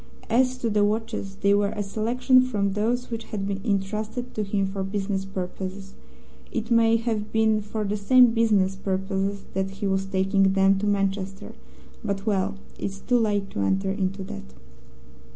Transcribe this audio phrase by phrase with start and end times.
[0.31, 4.41] As to the watches, they were a selection from those which had been intrusted to
[4.43, 5.93] him for business purposes.
[6.51, 10.87] It may have been for the same business purposes that he was taking them to
[10.87, 11.53] Manchester,
[12.03, 14.55] but well, it's too late to enter into that.